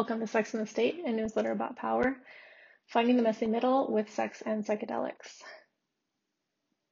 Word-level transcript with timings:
Welcome 0.00 0.18
to 0.18 0.26
Sex 0.26 0.52
and 0.52 0.60
the 0.60 0.66
State, 0.66 1.04
a 1.06 1.12
newsletter 1.12 1.52
about 1.52 1.76
power, 1.76 2.16
finding 2.88 3.16
the 3.16 3.22
messy 3.22 3.46
middle 3.46 3.92
with 3.92 4.10
sex 4.12 4.42
and 4.44 4.66
psychedelics. 4.66 5.40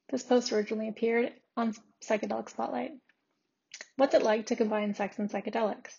This 0.09 0.23
post 0.23 0.53
originally 0.53 0.87
appeared 0.87 1.33
on 1.57 1.75
Psychedelic 2.01 2.49
Spotlight. 2.49 2.91
What's 3.97 4.13
it 4.13 4.23
like 4.23 4.45
to 4.45 4.55
combine 4.55 4.95
sex 4.95 5.19
and 5.19 5.29
psychedelics? 5.29 5.91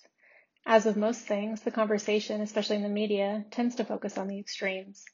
As 0.64 0.86
with 0.86 0.96
most 0.96 1.26
things, 1.26 1.60
the 1.60 1.70
conversation, 1.70 2.40
especially 2.40 2.76
in 2.76 2.82
the 2.82 2.88
media, 2.88 3.44
tends 3.50 3.74
to 3.74 3.84
focus 3.84 4.16
on 4.16 4.26
the 4.26 4.38
extremes. 4.38 5.04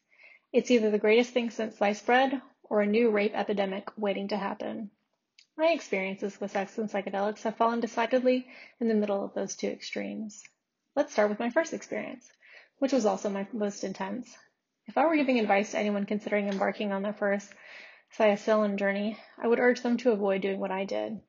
It's 0.53 0.71
either 0.71 0.93
the 0.93 0.99
greatest 0.99 1.33
thing 1.33 1.51
since 1.51 1.79
sliced 1.79 2.07
bread 2.07 2.41
or 2.63 2.83
a 2.83 2.87
new 2.87 3.11
rape 3.11 3.35
epidemic 3.35 3.89
waiting 3.97 4.29
to 4.29 4.37
happen. 4.37 4.93
My 5.59 5.73
experiences 5.73 6.41
with 6.41 6.53
sex 6.53 6.79
and 6.79 6.89
psychedelics 6.89 7.43
have 7.43 7.57
fallen 7.57 7.81
decidedly 7.81 8.47
in 8.79 8.87
the 8.87 8.95
middle 8.95 9.25
of 9.25 9.35
those 9.35 9.57
two 9.57 9.69
extremes. 9.69 10.45
Let's 11.01 11.14
start 11.14 11.30
with 11.30 11.39
my 11.39 11.48
first 11.48 11.73
experience, 11.73 12.30
which 12.77 12.93
was 12.93 13.07
also 13.07 13.30
my 13.30 13.46
most 13.55 13.84
intense. 13.84 14.37
If 14.87 14.98
I 14.98 15.06
were 15.06 15.16
giving 15.16 15.41
advice 15.41 15.70
to 15.70 15.79
anyone 15.79 16.05
considering 16.05 16.47
embarking 16.47 16.92
on 16.92 17.01
their 17.01 17.15
first 17.15 17.55
psilocybin 18.15 18.77
journey, 18.77 19.16
I 19.39 19.48
would 19.48 19.61
urge 19.61 19.80
them 19.80 19.97
to 19.97 20.11
avoid 20.12 20.42
doing 20.42 20.61
what 20.61 20.70
I 20.70 20.84
did. 20.84 21.23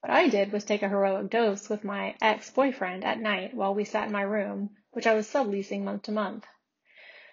What 0.00 0.10
I 0.10 0.28
did 0.28 0.50
was 0.50 0.64
take 0.64 0.82
a 0.82 0.88
heroic 0.88 1.30
dose 1.30 1.68
with 1.68 1.84
my 1.84 2.16
ex-boyfriend 2.20 3.04
at 3.04 3.20
night 3.20 3.54
while 3.54 3.72
we 3.72 3.84
sat 3.84 4.08
in 4.08 4.12
my 4.12 4.22
room, 4.22 4.70
which 4.90 5.06
I 5.06 5.14
was 5.14 5.28
subleasing 5.28 5.84
month 5.84 6.02
to 6.02 6.10
month. 6.10 6.44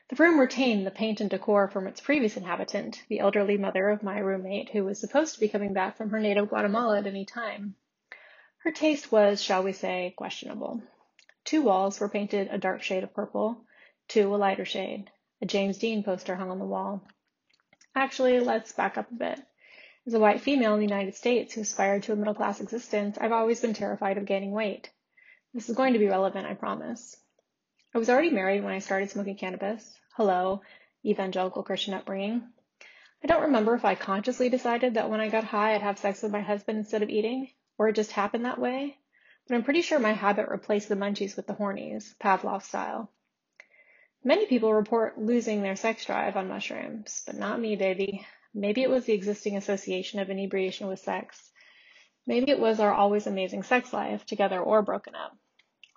The 0.09 0.17
room 0.17 0.39
retained 0.39 0.85
the 0.85 0.91
paint 0.91 1.19
and 1.19 1.31
decor 1.31 1.67
from 1.67 1.87
its 1.87 1.99
previous 1.99 2.37
inhabitant, 2.37 3.01
the 3.09 3.21
elderly 3.21 3.57
mother 3.57 3.89
of 3.89 4.03
my 4.03 4.19
roommate, 4.19 4.69
who 4.69 4.83
was 4.83 4.99
supposed 4.99 5.33
to 5.33 5.39
be 5.39 5.49
coming 5.49 5.73
back 5.73 5.97
from 5.97 6.11
her 6.11 6.19
native 6.19 6.49
Guatemala 6.49 6.99
at 6.99 7.07
any 7.07 7.25
time. 7.25 7.73
Her 8.59 8.71
taste 8.71 9.11
was, 9.11 9.41
shall 9.41 9.63
we 9.63 9.73
say, 9.73 10.13
questionable. 10.15 10.83
Two 11.45 11.61
walls 11.61 11.99
were 11.99 12.09
painted 12.09 12.47
a 12.49 12.57
dark 12.57 12.81
shade 12.81 13.03
of 13.03 13.13
purple, 13.13 13.67
two 14.07 14.33
a 14.33 14.35
lighter 14.35 14.65
shade. 14.65 15.11
A 15.43 15.45
James 15.45 15.77
Dean 15.77 16.01
poster 16.01 16.35
hung 16.35 16.49
on 16.49 16.57
the 16.57 16.65
wall. 16.65 17.07
Actually, 17.93 18.39
let's 18.39 18.71
back 18.71 18.97
up 18.97 19.11
a 19.11 19.13
bit. 19.13 19.39
As 20.07 20.15
a 20.15 20.19
white 20.19 20.41
female 20.41 20.73
in 20.73 20.79
the 20.79 20.87
United 20.87 21.13
States 21.13 21.53
who 21.53 21.61
aspired 21.61 22.01
to 22.03 22.13
a 22.13 22.15
middle 22.15 22.33
class 22.33 22.61
existence, 22.61 23.19
I've 23.21 23.31
always 23.31 23.61
been 23.61 23.75
terrified 23.75 24.17
of 24.17 24.25
gaining 24.25 24.53
weight. 24.53 24.89
This 25.53 25.69
is 25.69 25.75
going 25.75 25.93
to 25.93 25.99
be 25.99 26.07
relevant, 26.07 26.47
I 26.47 26.55
promise. 26.55 27.15
I 27.93 27.99
was 27.99 28.09
already 28.09 28.31
married 28.31 28.63
when 28.63 28.73
I 28.73 28.79
started 28.79 29.11
smoking 29.11 29.37
cannabis. 29.37 29.99
Hello, 30.15 30.63
evangelical 31.05 31.61
Christian 31.61 31.93
upbringing. 31.93 32.41
I 33.23 33.27
don't 33.27 33.43
remember 33.43 33.75
if 33.75 33.85
I 33.85 33.93
consciously 33.93 34.49
decided 34.49 34.95
that 34.95 35.11
when 35.11 35.19
I 35.19 35.29
got 35.29 35.43
high 35.43 35.75
I'd 35.75 35.83
have 35.83 35.99
sex 35.99 36.23
with 36.23 36.31
my 36.31 36.41
husband 36.41 36.79
instead 36.79 37.03
of 37.03 37.09
eating, 37.09 37.51
or 37.77 37.87
it 37.87 37.95
just 37.95 38.13
happened 38.13 38.45
that 38.45 38.57
way 38.57 38.97
but 39.47 39.55
I'm 39.55 39.63
pretty 39.63 39.81
sure 39.81 39.99
my 39.99 40.13
habit 40.13 40.49
replaced 40.49 40.89
the 40.89 40.95
munchies 40.95 41.35
with 41.35 41.47
the 41.47 41.53
hornies, 41.53 42.15
Pavlov 42.17 42.63
style. 42.63 43.11
Many 44.23 44.47
people 44.47 44.73
report 44.73 45.19
losing 45.19 45.61
their 45.61 45.75
sex 45.75 46.05
drive 46.05 46.35
on 46.35 46.47
mushrooms, 46.47 47.21
but 47.27 47.35
not 47.35 47.59
me, 47.59 47.75
baby. 47.75 48.25
Maybe 48.55 48.81
it 48.81 48.89
was 48.89 49.05
the 49.05 49.13
existing 49.13 49.55
association 49.55 50.19
of 50.19 50.29
inebriation 50.29 50.87
with 50.87 50.99
sex. 50.99 51.51
Maybe 52.25 52.49
it 52.49 52.59
was 52.59 52.79
our 52.79 52.91
always 52.91 53.27
amazing 53.27 53.61
sex 53.63 53.93
life, 53.93 54.25
together 54.25 54.59
or 54.59 54.81
broken 54.81 55.13
up. 55.13 55.37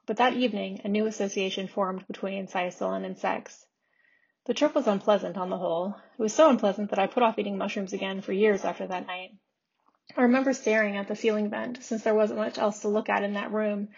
But 0.05 0.19
that 0.19 0.35
evening, 0.35 0.83
a 0.85 0.89
new 0.89 1.07
association 1.07 1.69
formed 1.69 2.07
between 2.07 2.49
psilocybin 2.49 3.07
and 3.07 3.17
sex. 3.17 3.65
The 4.45 4.55
trip 4.55 4.75
was 4.75 4.87
unpleasant 4.87 5.39
on 5.39 5.49
the 5.49 5.57
whole. 5.57 5.95
It 6.19 6.23
was 6.23 6.35
so 6.35 6.51
unpleasant 6.51 6.91
that 6.91 6.99
I 6.99 7.07
put 7.07 7.23
off 7.23 7.39
eating 7.39 7.57
mushrooms 7.57 7.93
again 7.93 8.21
for 8.21 8.33
years 8.33 8.65
after 8.65 8.87
that 8.87 9.07
night. 9.07 9.31
I 10.17 10.23
remember 10.23 10.53
staring 10.53 10.97
at 10.97 11.07
the 11.07 11.17
ceiling 11.17 11.51
vent 11.51 11.85
since 11.85 12.03
there 12.03 12.15
wasn't 12.15 12.41
much 12.41 12.59
else 12.59 12.81
to 12.81 12.89
look 12.89 13.09
at 13.09 13.23
in 13.23 13.35
that 13.35 13.53
room, 13.53 13.89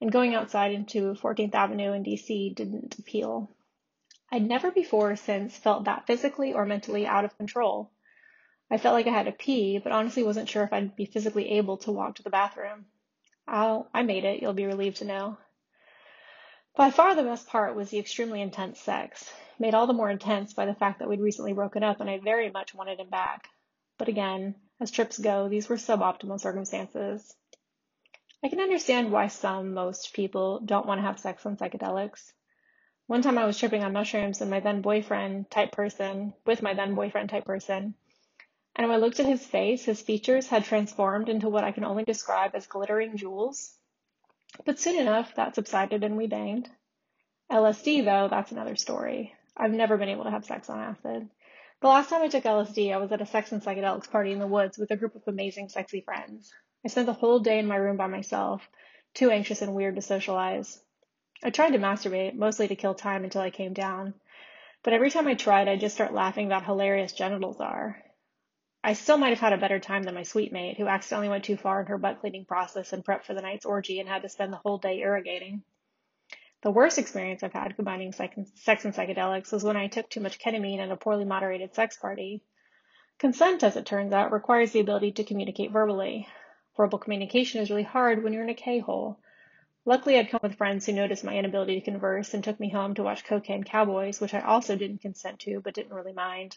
and 0.00 0.10
going 0.10 0.34
outside 0.34 0.72
into 0.72 1.14
14th 1.14 1.54
Avenue 1.54 1.92
in 1.92 2.04
DC 2.04 2.54
didn't 2.54 2.98
appeal. 2.98 3.50
I'd 4.30 4.46
never 4.46 4.70
before 4.70 5.14
since 5.16 5.56
felt 5.56 5.84
that 5.84 6.06
physically 6.06 6.52
or 6.52 6.64
mentally 6.64 7.06
out 7.06 7.24
of 7.24 7.36
control. 7.36 7.90
I 8.70 8.78
felt 8.78 8.94
like 8.94 9.06
I 9.06 9.10
had 9.10 9.26
to 9.26 9.32
pee, 9.32 9.78
but 9.78 9.92
honestly 9.92 10.22
wasn't 10.22 10.48
sure 10.48 10.64
if 10.64 10.72
I'd 10.72 10.96
be 10.96 11.04
physically 11.04 11.50
able 11.52 11.76
to 11.78 11.92
walk 11.92 12.16
to 12.16 12.22
the 12.22 12.30
bathroom. 12.30 12.86
I'll, 13.46 13.88
I 13.92 14.02
made 14.02 14.24
it, 14.24 14.40
you'll 14.40 14.54
be 14.54 14.66
relieved 14.66 14.96
to 14.98 15.04
know. 15.04 15.36
By 16.74 16.90
far 16.90 17.14
the 17.14 17.22
best 17.22 17.46
part 17.46 17.76
was 17.76 17.90
the 17.90 17.98
extremely 17.98 18.40
intense 18.40 18.80
sex, 18.80 19.30
made 19.58 19.74
all 19.74 19.86
the 19.86 19.92
more 19.92 20.10
intense 20.10 20.54
by 20.54 20.64
the 20.64 20.74
fact 20.74 21.00
that 21.00 21.08
we'd 21.08 21.20
recently 21.20 21.52
broken 21.52 21.82
up 21.82 22.00
and 22.00 22.08
I 22.08 22.18
very 22.18 22.50
much 22.50 22.74
wanted 22.74 22.98
him 22.98 23.10
back. 23.10 23.48
But 23.98 24.08
again, 24.08 24.54
as 24.82 24.90
trips 24.90 25.18
go, 25.18 25.48
these 25.48 25.68
were 25.68 25.76
suboptimal 25.76 26.40
circumstances. 26.40 27.34
I 28.42 28.48
can 28.48 28.60
understand 28.60 29.12
why 29.12 29.28
some, 29.28 29.74
most 29.74 30.12
people 30.12 30.58
don't 30.58 30.86
want 30.86 30.98
to 30.98 31.06
have 31.06 31.20
sex 31.20 31.46
on 31.46 31.56
psychedelics. 31.56 32.32
One 33.06 33.22
time 33.22 33.38
I 33.38 33.46
was 33.46 33.56
tripping 33.56 33.84
on 33.84 33.92
mushrooms 33.92 34.40
and 34.40 34.50
my 34.50 34.58
then 34.60 34.82
boyfriend 34.82 35.50
type 35.50 35.70
person, 35.70 36.34
with 36.44 36.62
my 36.62 36.74
then 36.74 36.94
boyfriend 36.94 37.30
type 37.30 37.44
person, 37.44 37.94
and 38.74 38.88
when 38.88 38.96
I 38.96 39.00
looked 39.00 39.20
at 39.20 39.26
his 39.26 39.46
face, 39.46 39.84
his 39.84 40.00
features 40.00 40.48
had 40.48 40.64
transformed 40.64 41.28
into 41.28 41.48
what 41.48 41.64
I 41.64 41.72
can 41.72 41.84
only 41.84 42.04
describe 42.04 42.54
as 42.54 42.66
glittering 42.66 43.16
jewels. 43.16 43.76
But 44.64 44.80
soon 44.80 44.98
enough, 44.98 45.34
that 45.36 45.54
subsided 45.54 46.02
and 46.02 46.16
we 46.16 46.26
banged. 46.26 46.68
LSD, 47.50 48.04
though, 48.04 48.28
that's 48.28 48.50
another 48.50 48.76
story. 48.76 49.34
I've 49.56 49.72
never 49.72 49.98
been 49.98 50.08
able 50.08 50.24
to 50.24 50.30
have 50.30 50.46
sex 50.46 50.70
on 50.70 50.80
acid. 50.80 51.28
The 51.82 51.88
last 51.88 52.10
time 52.10 52.22
I 52.22 52.28
took 52.28 52.44
LSD, 52.44 52.94
I 52.94 52.98
was 52.98 53.10
at 53.10 53.20
a 53.20 53.26
sex 53.26 53.50
and 53.50 53.60
psychedelics 53.60 54.08
party 54.08 54.30
in 54.30 54.38
the 54.38 54.46
woods 54.46 54.78
with 54.78 54.92
a 54.92 54.96
group 54.96 55.16
of 55.16 55.26
amazing, 55.26 55.68
sexy 55.68 56.00
friends. 56.00 56.54
I 56.84 56.88
spent 56.88 57.06
the 57.06 57.12
whole 57.12 57.40
day 57.40 57.58
in 57.58 57.66
my 57.66 57.74
room 57.74 57.96
by 57.96 58.06
myself, 58.06 58.62
too 59.14 59.32
anxious 59.32 59.62
and 59.62 59.74
weird 59.74 59.96
to 59.96 60.00
socialize. 60.00 60.80
I 61.42 61.50
tried 61.50 61.72
to 61.72 61.80
masturbate, 61.80 62.34
mostly 62.34 62.68
to 62.68 62.76
kill 62.76 62.94
time 62.94 63.24
until 63.24 63.40
I 63.40 63.50
came 63.50 63.72
down. 63.72 64.14
But 64.84 64.92
every 64.92 65.10
time 65.10 65.26
I 65.26 65.34
tried, 65.34 65.66
I'd 65.66 65.80
just 65.80 65.96
start 65.96 66.14
laughing 66.14 66.46
about 66.46 66.62
how 66.62 66.74
hilarious 66.74 67.14
genitals 67.14 67.60
are. 67.60 68.00
I 68.84 68.92
still 68.92 69.18
might 69.18 69.30
have 69.30 69.40
had 69.40 69.52
a 69.52 69.58
better 69.58 69.80
time 69.80 70.04
than 70.04 70.14
my 70.14 70.22
sweet 70.22 70.52
mate, 70.52 70.76
who 70.76 70.86
accidentally 70.86 71.30
went 71.30 71.42
too 71.42 71.56
far 71.56 71.80
in 71.80 71.86
her 71.86 71.98
butt 71.98 72.20
cleaning 72.20 72.44
process 72.44 72.92
and 72.92 73.04
prepped 73.04 73.24
for 73.24 73.34
the 73.34 73.42
night's 73.42 73.66
orgy 73.66 73.98
and 73.98 74.08
had 74.08 74.22
to 74.22 74.28
spend 74.28 74.52
the 74.52 74.60
whole 74.62 74.78
day 74.78 75.00
irrigating. 75.00 75.64
The 76.62 76.70
worst 76.70 76.96
experience 76.96 77.42
I've 77.42 77.52
had 77.52 77.74
combining 77.74 78.12
sex 78.12 78.36
and 78.36 78.94
psychedelics 78.94 79.52
was 79.52 79.64
when 79.64 79.76
I 79.76 79.88
took 79.88 80.08
too 80.08 80.20
much 80.20 80.38
ketamine 80.38 80.78
at 80.78 80.92
a 80.92 80.96
poorly 80.96 81.24
moderated 81.24 81.74
sex 81.74 81.96
party. 81.96 82.44
Consent, 83.18 83.64
as 83.64 83.76
it 83.76 83.84
turns 83.84 84.12
out, 84.12 84.32
requires 84.32 84.70
the 84.70 84.80
ability 84.80 85.12
to 85.12 85.24
communicate 85.24 85.72
verbally. 85.72 86.28
Verbal 86.76 86.98
communication 86.98 87.60
is 87.60 87.68
really 87.68 87.82
hard 87.82 88.22
when 88.22 88.32
you're 88.32 88.44
in 88.44 88.48
a 88.48 88.54
K-hole. 88.54 89.18
Luckily, 89.84 90.16
I'd 90.16 90.30
come 90.30 90.40
with 90.42 90.56
friends 90.56 90.86
who 90.86 90.92
noticed 90.92 91.24
my 91.24 91.36
inability 91.36 91.80
to 91.80 91.84
converse 91.84 92.32
and 92.32 92.44
took 92.44 92.60
me 92.60 92.70
home 92.70 92.94
to 92.94 93.02
watch 93.02 93.24
Cocaine 93.24 93.64
Cowboys, 93.64 94.20
which 94.20 94.32
I 94.32 94.40
also 94.40 94.76
didn't 94.76 95.02
consent 95.02 95.40
to 95.40 95.60
but 95.60 95.74
didn't 95.74 95.92
really 95.92 96.12
mind. 96.12 96.56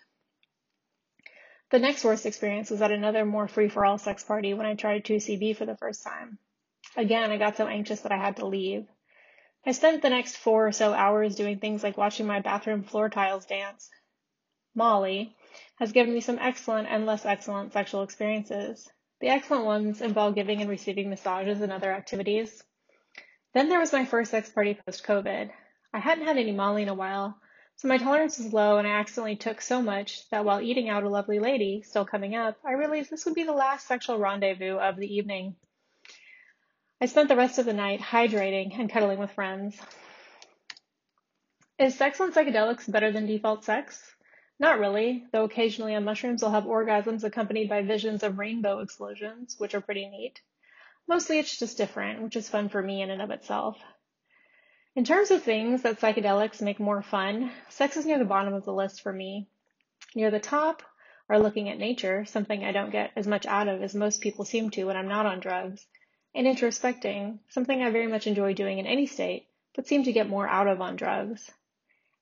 The 1.71 1.79
next 1.79 2.03
worst 2.03 2.27
experience 2.27 2.69
was 2.69 2.83
at 2.83 2.91
another 2.91 3.25
more 3.25 3.47
free-for-all 3.47 3.97
sex 3.97 4.23
party 4.23 4.53
when 4.53 4.67
I 4.67 4.75
tried 4.75 5.03
2CB 5.03 5.57
for 5.57 5.65
the 5.65 5.77
first 5.77 6.03
time. 6.03 6.37
Again, 6.95 7.31
I 7.31 7.37
got 7.37 7.57
so 7.57 7.65
anxious 7.65 8.01
that 8.01 8.11
I 8.11 8.17
had 8.17 8.37
to 8.37 8.45
leave. 8.45 8.87
I 9.67 9.71
spent 9.71 10.03
the 10.03 10.11
next 10.11 10.37
four 10.37 10.67
or 10.67 10.71
so 10.71 10.93
hours 10.93 11.35
doing 11.35 11.57
things 11.57 11.81
like 11.83 11.97
watching 11.97 12.27
my 12.27 12.39
bathroom 12.39 12.83
floor 12.83 13.09
tiles 13.09 13.45
dance. 13.45 13.89
Molly 14.75 15.35
has 15.77 15.91
given 15.91 16.13
me 16.13 16.21
some 16.21 16.37
excellent 16.37 16.87
and 16.87 17.07
less 17.07 17.25
excellent 17.25 17.73
sexual 17.73 18.03
experiences. 18.03 18.87
The 19.21 19.29
excellent 19.29 19.65
ones 19.65 20.01
involve 20.01 20.35
giving 20.35 20.61
and 20.61 20.69
receiving 20.69 21.09
massages 21.09 21.61
and 21.61 21.71
other 21.71 21.91
activities. 21.91 22.63
Then 23.53 23.69
there 23.69 23.79
was 23.79 23.91
my 23.91 24.05
first 24.05 24.29
sex 24.29 24.49
party 24.49 24.75
post 24.85 25.03
COVID. 25.03 25.49
I 25.93 25.99
hadn't 25.99 26.27
had 26.27 26.37
any 26.37 26.51
Molly 26.51 26.83
in 26.83 26.89
a 26.89 26.93
while, 26.93 27.39
so 27.75 27.87
my 27.87 27.97
tolerance 27.97 28.37
was 28.37 28.53
low 28.53 28.77
and 28.77 28.87
I 28.87 28.91
accidentally 28.91 29.35
took 29.35 29.61
so 29.61 29.81
much 29.81 30.29
that 30.29 30.45
while 30.45 30.61
eating 30.61 30.89
out 30.89 31.03
a 31.03 31.09
lovely 31.09 31.39
lady, 31.39 31.81
still 31.81 32.05
coming 32.05 32.35
up, 32.35 32.59
I 32.63 32.73
realized 32.73 33.09
this 33.09 33.25
would 33.25 33.33
be 33.33 33.43
the 33.43 33.51
last 33.51 33.87
sexual 33.87 34.19
rendezvous 34.19 34.77
of 34.77 34.97
the 34.97 35.11
evening. 35.11 35.55
I 37.05 37.07
spent 37.07 37.29
the 37.29 37.35
rest 37.35 37.59
of 37.59 37.67
the 37.67 37.73
night 37.73 38.01
hydrating 38.01 38.79
and 38.79 38.89
cuddling 38.89 39.19
with 39.19 39.29
friends. 39.29 39.79
Is 41.77 41.93
sex 41.93 42.19
on 42.19 42.33
psychedelics 42.33 42.91
better 42.91 43.11
than 43.11 43.27
default 43.27 43.63
sex? 43.63 44.03
Not 44.57 44.79
really, 44.79 45.23
though 45.31 45.43
occasionally 45.43 45.93
on 45.93 46.03
mushrooms 46.03 46.41
I'll 46.41 46.49
have 46.49 46.63
orgasms 46.63 47.23
accompanied 47.23 47.69
by 47.69 47.83
visions 47.83 48.23
of 48.23 48.39
rainbow 48.39 48.79
explosions, 48.79 49.53
which 49.59 49.75
are 49.75 49.81
pretty 49.81 50.07
neat. 50.07 50.41
Mostly 51.07 51.37
it's 51.37 51.59
just 51.59 51.77
different, 51.77 52.23
which 52.23 52.35
is 52.35 52.49
fun 52.49 52.69
for 52.69 52.81
me 52.81 53.03
in 53.03 53.11
and 53.11 53.21
of 53.21 53.29
itself. 53.29 53.79
In 54.95 55.03
terms 55.03 55.29
of 55.29 55.43
things 55.43 55.83
that 55.83 55.99
psychedelics 55.99 56.59
make 56.59 56.79
more 56.79 57.03
fun, 57.03 57.51
sex 57.69 57.97
is 57.97 58.07
near 58.07 58.17
the 58.17 58.25
bottom 58.25 58.55
of 58.55 58.65
the 58.65 58.73
list 58.73 59.01
for 59.01 59.13
me. 59.13 59.47
Near 60.15 60.31
the 60.31 60.39
top 60.39 60.81
are 61.29 61.37
looking 61.37 61.69
at 61.69 61.77
nature, 61.77 62.25
something 62.25 62.65
I 62.65 62.71
don't 62.71 62.89
get 62.89 63.11
as 63.15 63.27
much 63.27 63.45
out 63.45 63.67
of 63.67 63.83
as 63.83 63.93
most 63.93 64.21
people 64.21 64.43
seem 64.43 64.71
to 64.71 64.85
when 64.85 64.97
I'm 64.97 65.07
not 65.07 65.27
on 65.27 65.39
drugs, 65.39 65.85
and 66.35 66.45
introspecting, 66.45 67.39
something 67.47 67.81
I 67.81 67.89
very 67.89 68.07
much 68.07 68.27
enjoy 68.27 68.53
doing 68.53 68.77
in 68.77 68.85
any 68.85 69.05
state, 69.05 69.47
but 69.73 69.87
seem 69.87 70.03
to 70.03 70.11
get 70.11 70.29
more 70.29 70.47
out 70.47 70.67
of 70.67 70.81
on 70.81 70.97
drugs. 70.97 71.49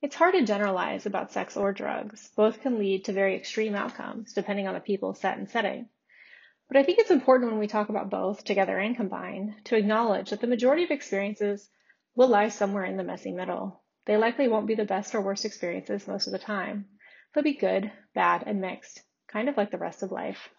It's 0.03 0.15
hard 0.15 0.35
to 0.35 0.45
generalize 0.45 1.05
about 1.05 1.31
sex 1.31 1.57
or 1.57 1.73
drugs. 1.73 2.29
Both 2.35 2.61
can 2.61 2.77
lead 2.77 3.05
to 3.05 3.13
very 3.13 3.35
extreme 3.35 3.73
outcomes, 3.73 4.33
depending 4.33 4.67
on 4.67 4.75
the 4.75 4.79
people, 4.79 5.15
set, 5.15 5.37
and 5.37 5.49
setting. 5.49 5.89
But 6.67 6.77
I 6.77 6.83
think 6.83 6.99
it's 6.99 7.09
important 7.09 7.51
when 7.51 7.59
we 7.59 7.67
talk 7.67 7.89
about 7.89 8.09
both, 8.11 8.43
together 8.43 8.77
and 8.77 8.95
combined, 8.95 9.55
to 9.65 9.77
acknowledge 9.77 10.29
that 10.29 10.41
the 10.41 10.47
majority 10.47 10.83
of 10.83 10.91
experiences 10.91 11.67
will 12.15 12.27
lie 12.27 12.49
somewhere 12.49 12.85
in 12.85 12.97
the 12.97 13.03
messy 13.03 13.31
middle. 13.31 13.81
They 14.05 14.17
likely 14.17 14.47
won't 14.47 14.67
be 14.67 14.75
the 14.75 14.85
best 14.85 15.15
or 15.15 15.21
worst 15.21 15.45
experiences 15.45 16.07
most 16.07 16.27
of 16.27 16.33
the 16.33 16.39
time. 16.39 16.85
They'll 17.33 17.43
be 17.43 17.53
good, 17.53 17.91
bad, 18.13 18.43
and 18.45 18.61
mixed, 18.61 19.01
kind 19.27 19.49
of 19.49 19.57
like 19.57 19.71
the 19.71 19.77
rest 19.77 20.03
of 20.03 20.11
life. 20.11 20.49